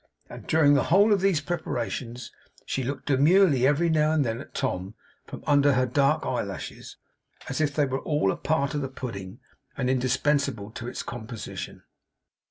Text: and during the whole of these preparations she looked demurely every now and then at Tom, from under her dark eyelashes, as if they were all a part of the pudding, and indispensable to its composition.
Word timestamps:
and 0.31 0.47
during 0.47 0.73
the 0.73 0.85
whole 0.85 1.13
of 1.13 1.21
these 1.21 1.41
preparations 1.41 2.31
she 2.65 2.81
looked 2.81 3.05
demurely 3.05 3.67
every 3.67 3.87
now 3.87 4.11
and 4.11 4.25
then 4.25 4.41
at 4.41 4.55
Tom, 4.55 4.95
from 5.27 5.43
under 5.45 5.73
her 5.73 5.85
dark 5.85 6.25
eyelashes, 6.25 6.97
as 7.49 7.61
if 7.61 7.75
they 7.75 7.85
were 7.85 8.01
all 8.01 8.31
a 8.31 8.35
part 8.35 8.73
of 8.73 8.81
the 8.81 8.89
pudding, 8.89 9.39
and 9.77 9.91
indispensable 9.91 10.71
to 10.71 10.87
its 10.87 11.03
composition. 11.03 11.83